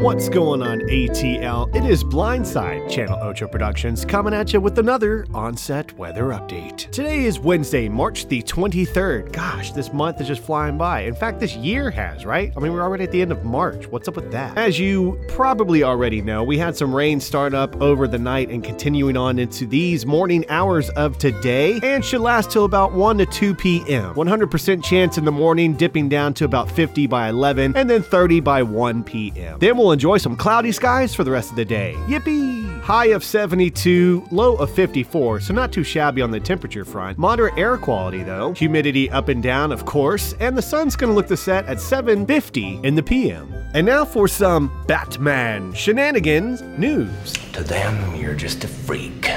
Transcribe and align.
What's 0.00 0.30
going 0.30 0.62
on, 0.62 0.80
ATL? 0.80 1.76
It 1.76 1.84
is 1.84 2.02
Blindside 2.02 2.88
Channel 2.88 3.18
Ocho 3.20 3.46
Productions 3.46 4.02
coming 4.06 4.32
at 4.32 4.50
you 4.50 4.58
with 4.58 4.78
another 4.78 5.26
on-set 5.34 5.92
weather 5.98 6.28
update. 6.28 6.90
Today 6.90 7.26
is 7.26 7.38
Wednesday, 7.38 7.86
March 7.86 8.26
the 8.26 8.40
23rd. 8.42 9.30
Gosh, 9.30 9.72
this 9.72 9.92
month 9.92 10.18
is 10.22 10.26
just 10.26 10.42
flying 10.42 10.78
by. 10.78 11.00
In 11.00 11.14
fact, 11.14 11.38
this 11.38 11.54
year 11.54 11.90
has, 11.90 12.24
right? 12.24 12.50
I 12.56 12.60
mean, 12.60 12.72
we're 12.72 12.80
already 12.80 13.04
at 13.04 13.12
the 13.12 13.20
end 13.20 13.30
of 13.30 13.44
March. 13.44 13.88
What's 13.88 14.08
up 14.08 14.16
with 14.16 14.32
that? 14.32 14.56
As 14.56 14.78
you 14.78 15.22
probably 15.28 15.82
already 15.82 16.22
know, 16.22 16.44
we 16.44 16.56
had 16.56 16.74
some 16.74 16.94
rain 16.94 17.20
start 17.20 17.52
up 17.52 17.78
over 17.82 18.08
the 18.08 18.18
night 18.18 18.48
and 18.48 18.64
continuing 18.64 19.18
on 19.18 19.38
into 19.38 19.66
these 19.66 20.06
morning 20.06 20.46
hours 20.48 20.88
of 20.90 21.18
today 21.18 21.78
and 21.82 22.02
should 22.02 22.22
last 22.22 22.50
till 22.50 22.64
about 22.64 22.94
1 22.94 23.18
to 23.18 23.26
2 23.26 23.54
p.m. 23.54 24.14
100% 24.14 24.82
chance 24.82 25.18
in 25.18 25.26
the 25.26 25.30
morning, 25.30 25.74
dipping 25.74 26.08
down 26.08 26.32
to 26.32 26.46
about 26.46 26.70
50 26.70 27.06
by 27.06 27.28
11 27.28 27.76
and 27.76 27.90
then 27.90 28.02
30 28.02 28.40
by 28.40 28.62
1 28.62 29.04
p.m. 29.04 29.58
Then 29.58 29.76
we'll 29.76 29.89
enjoy 29.92 30.18
some 30.18 30.36
cloudy 30.36 30.72
skies 30.72 31.14
for 31.14 31.24
the 31.24 31.30
rest 31.30 31.50
of 31.50 31.56
the 31.56 31.64
day. 31.64 31.94
Yippee! 32.06 32.80
High 32.80 33.06
of 33.06 33.22
72, 33.22 34.26
low 34.30 34.56
of 34.56 34.70
54, 34.70 35.40
so 35.40 35.54
not 35.54 35.72
too 35.72 35.84
shabby 35.84 36.22
on 36.22 36.30
the 36.30 36.40
temperature 36.40 36.84
front. 36.84 37.18
Moderate 37.18 37.56
air 37.58 37.76
quality 37.76 38.22
though. 38.22 38.52
Humidity 38.54 39.10
up 39.10 39.28
and 39.28 39.42
down, 39.42 39.70
of 39.70 39.84
course, 39.84 40.34
and 40.40 40.56
the 40.56 40.62
sun's 40.62 40.96
gonna 40.96 41.12
look 41.12 41.28
to 41.28 41.36
set 41.36 41.66
at 41.66 41.80
7:50 41.80 42.80
in 42.82 42.94
the 42.94 43.02
PM. 43.02 43.52
And 43.74 43.86
now 43.86 44.04
for 44.04 44.26
some 44.26 44.70
Batman 44.86 45.72
shenanigans 45.74 46.62
news. 46.78 47.32
To 47.52 47.62
them, 47.62 48.16
you're 48.16 48.34
just 48.34 48.64
a 48.64 48.68
freak. 48.68 49.30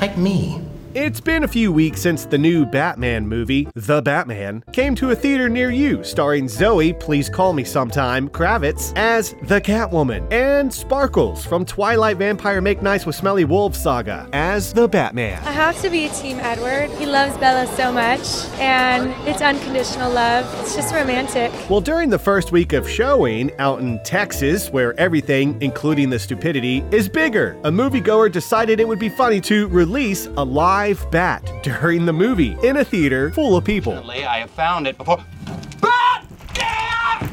Like 0.00 0.16
me. 0.16 0.60
It's 0.94 1.22
been 1.22 1.44
a 1.44 1.48
few 1.48 1.72
weeks 1.72 2.02
since 2.02 2.26
the 2.26 2.36
new 2.36 2.66
Batman 2.66 3.26
movie, 3.26 3.66
The 3.74 4.02
Batman, 4.02 4.62
came 4.72 4.94
to 4.96 5.12
a 5.12 5.16
theater 5.16 5.48
near 5.48 5.70
you, 5.70 6.04
starring 6.04 6.48
Zoe, 6.48 6.92
please 6.92 7.30
call 7.30 7.54
me 7.54 7.64
sometime, 7.64 8.28
Kravitz, 8.28 8.92
as 8.94 9.34
the 9.44 9.58
Catwoman, 9.58 10.30
and 10.30 10.70
Sparkles 10.72 11.46
from 11.46 11.64
Twilight 11.64 12.18
Vampire 12.18 12.60
Make 12.60 12.82
Nice 12.82 13.06
with 13.06 13.16
Smelly 13.16 13.46
Wolves 13.46 13.80
saga 13.80 14.28
as 14.34 14.74
the 14.74 14.86
Batman. 14.86 15.42
I 15.44 15.52
have 15.52 15.80
to 15.80 15.88
be 15.88 16.10
Team 16.10 16.38
Edward. 16.40 16.90
He 16.98 17.06
loves 17.06 17.38
Bella 17.38 17.66
so 17.74 17.90
much, 17.90 18.44
and 18.60 19.08
it's 19.26 19.40
unconditional 19.40 20.12
love. 20.12 20.44
It's 20.60 20.76
just 20.76 20.94
romantic. 20.94 21.52
Well, 21.70 21.80
during 21.80 22.10
the 22.10 22.18
first 22.18 22.52
week 22.52 22.74
of 22.74 22.86
showing 22.86 23.50
out 23.58 23.80
in 23.80 23.98
Texas, 24.04 24.68
where 24.68 24.92
everything, 25.00 25.56
including 25.62 26.10
the 26.10 26.18
stupidity, 26.18 26.84
is 26.90 27.08
bigger, 27.08 27.56
a 27.64 27.70
moviegoer 27.70 28.30
decided 28.30 28.78
it 28.78 28.86
would 28.86 28.98
be 28.98 29.08
funny 29.08 29.40
to 29.40 29.68
release 29.68 30.26
a 30.36 30.44
live 30.44 30.81
bat 31.10 31.50
during 31.62 32.04
the 32.06 32.12
movie 32.12 32.56
in 32.62 32.78
a 32.78 32.84
theater 32.84 33.30
full 33.30 33.56
of 33.56 33.64
people. 33.64 33.94
I 34.10 34.38
have 34.38 34.50
found 34.50 34.86
it 34.86 34.98
before. 34.98 35.24
Bat! 35.80 36.26
Yeah! 36.56 37.28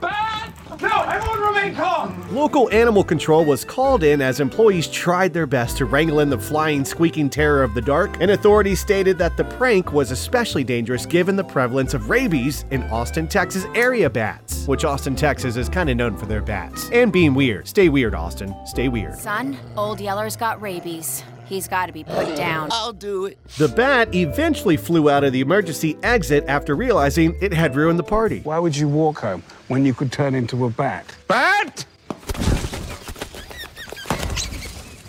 Bat! 0.00 0.52
No, 0.80 1.02
everyone 1.02 1.40
remain 1.40 1.74
calm! 1.74 2.34
Local 2.34 2.70
animal 2.70 3.02
control 3.02 3.44
was 3.44 3.64
called 3.64 4.02
in 4.02 4.20
as 4.20 4.38
employees 4.40 4.86
tried 4.88 5.32
their 5.32 5.46
best 5.46 5.76
to 5.78 5.84
wrangle 5.84 6.20
in 6.20 6.30
the 6.30 6.38
flying, 6.38 6.84
squeaking 6.84 7.30
terror 7.30 7.62
of 7.62 7.74
the 7.74 7.80
dark, 7.80 8.16
and 8.20 8.30
authorities 8.30 8.80
stated 8.80 9.18
that 9.18 9.36
the 9.36 9.44
prank 9.44 9.92
was 9.92 10.10
especially 10.10 10.62
dangerous 10.62 11.06
given 11.06 11.36
the 11.36 11.44
prevalence 11.44 11.92
of 11.94 12.10
rabies 12.10 12.64
in 12.70 12.82
Austin, 12.84 13.26
Texas 13.26 13.64
area 13.74 14.08
bats, 14.08 14.66
which 14.66 14.84
Austin, 14.84 15.16
Texas 15.16 15.56
is 15.56 15.68
kind 15.68 15.90
of 15.90 15.96
known 15.96 16.16
for 16.16 16.26
their 16.26 16.42
bats. 16.42 16.88
And 16.90 17.12
being 17.12 17.34
weird. 17.34 17.66
Stay 17.66 17.88
weird, 17.88 18.14
Austin. 18.14 18.54
Stay 18.64 18.88
weird. 18.88 19.18
Son, 19.18 19.56
Old 19.76 20.00
Yeller's 20.00 20.36
got 20.36 20.60
rabies. 20.60 21.24
He's 21.46 21.68
got 21.68 21.86
to 21.86 21.92
be 21.92 22.04
put 22.04 22.36
down. 22.36 22.68
I'll 22.72 22.92
do 22.92 23.26
it. 23.26 23.38
The 23.58 23.68
bat 23.68 24.14
eventually 24.14 24.76
flew 24.76 25.10
out 25.10 25.24
of 25.24 25.32
the 25.32 25.40
emergency 25.40 25.96
exit 26.02 26.44
after 26.48 26.74
realizing 26.74 27.36
it 27.40 27.52
had 27.52 27.76
ruined 27.76 27.98
the 27.98 28.04
party. 28.04 28.40
Why 28.40 28.58
would 28.58 28.76
you 28.76 28.88
walk 28.88 29.18
home 29.18 29.42
when 29.68 29.84
you 29.84 29.94
could 29.94 30.10
turn 30.10 30.34
into 30.34 30.64
a 30.64 30.70
bat? 30.70 31.06
Bat! 31.28 31.86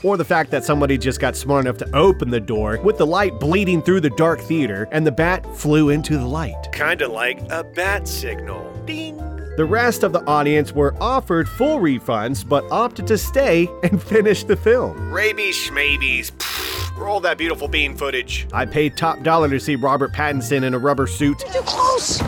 Or 0.04 0.18
the 0.18 0.26
fact 0.26 0.52
that 0.52 0.64
somebody 0.64 1.00
just 1.00 1.20
got 1.20 1.36
smart 1.36 1.66
enough 1.66 1.78
to 1.78 1.96
open 1.96 2.30
the 2.30 2.40
door 2.40 2.80
with 2.84 3.00
the 3.00 3.08
light 3.08 3.40
bleeding 3.40 3.82
through 3.82 4.02
the 4.02 4.12
dark 4.12 4.40
theater 4.40 4.88
and 4.92 5.08
the 5.08 5.12
bat 5.12 5.44
flew 5.58 5.90
into 5.90 6.18
the 6.18 6.28
light. 6.28 6.72
Kinda 6.72 7.08
like 7.08 7.40
a 7.50 7.64
bat 7.64 8.08
signal. 8.08 8.72
Ding. 8.86 9.35
The 9.58 9.66
rest 9.66 10.04
of 10.04 10.12
the 10.12 10.22
audience 10.26 10.74
were 10.74 10.94
offered 11.02 11.48
full 11.48 11.80
refunds 11.80 12.48
but 12.48 12.70
opted 12.72 13.08
to 13.08 13.18
stay 13.18 13.70
and 13.84 14.02
finish 14.04 14.44
the 14.44 14.56
film. 14.58 15.14
Rabies 15.14 15.56
schmabies. 15.56 16.32
Pfft, 16.32 16.98
Roll 16.98 17.20
that 17.22 17.38
beautiful 17.38 17.68
bean 17.68 17.96
footage. 17.96 18.48
I 18.54 18.66
paid 18.66 18.98
top 18.98 19.22
dollar 19.24 19.50
to 19.50 19.60
see 19.60 19.76
Robert 19.76 20.12
Pattinson 20.14 20.64
in 20.64 20.74
a 20.74 20.80
rubber 20.80 21.08
suit. 21.08 21.40
Too 21.40 21.62
close. 21.62 22.22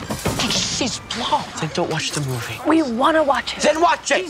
She's 0.51 0.99
blown. 1.15 1.43
Then 1.59 1.69
don't 1.73 1.89
watch 1.89 2.11
the 2.11 2.21
movie. 2.21 2.55
We 2.67 2.81
want 2.81 3.15
to 3.15 3.23
watch 3.23 3.57
it. 3.57 3.63
Then 3.63 3.81
watch 3.81 4.11
it. 4.11 4.27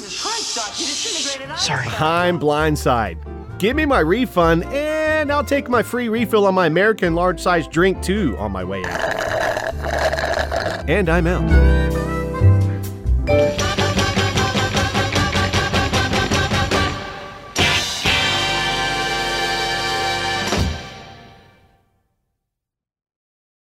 Sorry. 1.57 1.87
I'm 1.87 2.39
blindside. 2.39 3.17
Give 3.59 3.75
me 3.75 3.85
my 3.85 3.99
refund 3.99 4.63
and 4.65 5.31
I'll 5.31 5.43
take 5.43 5.69
my 5.69 5.83
free 5.83 6.09
refill 6.09 6.45
on 6.45 6.55
my 6.55 6.67
American 6.67 7.15
large 7.15 7.39
size 7.39 7.67
drink 7.67 8.01
too 8.01 8.35
on 8.37 8.51
my 8.51 8.63
way 8.63 8.83
out. 8.85 9.15
And 10.89 11.09
I'm 11.09 11.27
out. 11.27 11.96